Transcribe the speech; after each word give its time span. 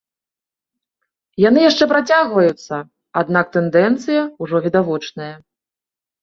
Яны 1.49 1.59
яшчэ 1.65 1.83
працягваюцца, 1.93 2.75
аднак 3.21 3.45
тэндэнцыя 3.57 4.21
ўжо 4.47 4.57
відавочная. 4.65 5.31